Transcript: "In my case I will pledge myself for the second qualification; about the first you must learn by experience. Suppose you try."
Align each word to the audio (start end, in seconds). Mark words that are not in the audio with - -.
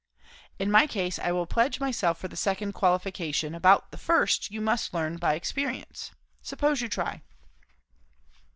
"In 0.57 0.71
my 0.71 0.87
case 0.87 1.19
I 1.19 1.31
will 1.31 1.45
pledge 1.45 1.79
myself 1.79 2.17
for 2.17 2.27
the 2.27 2.35
second 2.35 2.71
qualification; 2.73 3.53
about 3.53 3.91
the 3.91 3.99
first 3.99 4.49
you 4.49 4.59
must 4.59 4.95
learn 4.95 5.17
by 5.17 5.35
experience. 5.35 6.09
Suppose 6.41 6.81
you 6.81 6.89
try." 6.89 7.21